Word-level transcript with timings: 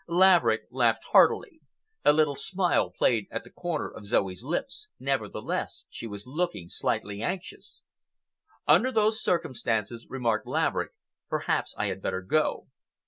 Laverick 0.07 0.63
laughed 0.71 1.03
heartily. 1.11 1.61
A 2.03 2.11
little 2.11 2.33
smile 2.33 2.89
played 2.89 3.27
at 3.29 3.43
the 3.43 3.51
corner 3.51 3.87
of 3.87 4.07
Zoe's 4.07 4.43
lips—nevertheless, 4.43 5.85
she 5.91 6.07
was 6.07 6.25
looking 6.25 6.69
slightly 6.69 7.21
anxious. 7.21 7.83
"Under 8.67 8.91
those 8.91 9.21
circumstances," 9.21 10.07
remarked 10.09 10.47
Laverick, 10.47 10.93
"perhaps 11.29 11.75
I 11.77 11.85
had 11.85 12.01
better 12.01 12.21
go. 12.23 12.65